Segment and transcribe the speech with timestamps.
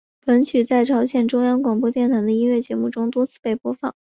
[0.25, 3.93] 本曲在朝鲜中央广播电台的音乐节目中多次被播放。